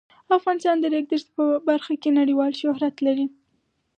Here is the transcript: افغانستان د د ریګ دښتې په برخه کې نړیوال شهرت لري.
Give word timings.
افغانستان 0.37 0.75
د 0.79 0.81
د 0.89 0.91
ریګ 0.93 1.05
دښتې 1.11 1.31
په 1.37 1.45
برخه 1.69 1.93
کې 2.01 2.09
نړیوال 2.19 2.51
شهرت 2.61 2.95
لري. 3.05 3.25